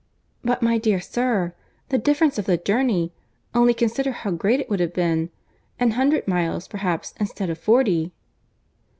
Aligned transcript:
"But, 0.43 0.63
my 0.63 0.79
dear 0.79 0.99
sir, 0.99 1.53
the 1.89 1.99
difference 1.99 2.39
of 2.39 2.45
the 2.45 2.57
journey;—only 2.57 3.75
consider 3.75 4.11
how 4.13 4.31
great 4.31 4.59
it 4.59 4.67
would 4.67 4.79
have 4.79 4.95
been.—An 4.95 5.91
hundred 5.91 6.27
miles, 6.27 6.67
perhaps, 6.67 7.13
instead 7.19 7.51
of 7.51 7.59
forty." 7.59 8.11